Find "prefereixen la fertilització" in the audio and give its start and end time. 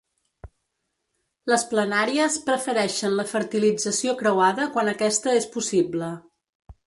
2.47-4.17